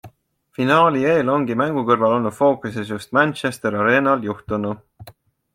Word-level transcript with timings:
Finaali 0.59 1.01
eel 1.11 1.29
ongi 1.35 1.55
mängu 1.61 1.83
kõrval 1.89 2.15
olnud 2.17 2.37
fookuses 2.39 2.91
just 2.95 3.15
Manchester 3.19 3.81
Arenal 3.85 4.27
juhtunu. 4.31 4.77